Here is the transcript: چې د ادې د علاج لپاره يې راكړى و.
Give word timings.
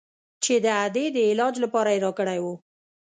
چې 0.43 0.53
د 0.63 0.67
ادې 0.85 1.05
د 1.15 1.17
علاج 1.29 1.55
لپاره 1.63 1.89
يې 1.93 1.99
راكړى 2.05 2.39
و. 2.43 2.45